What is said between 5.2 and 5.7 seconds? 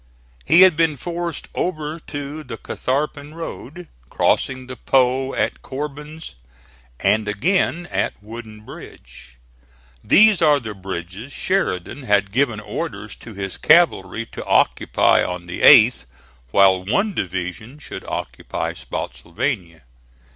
at